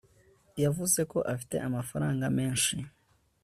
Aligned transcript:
Yavuze 0.63 0.99
ko 1.11 1.17
afite 1.33 1.55
amafaranga 1.67 2.25
menshi 2.37 2.75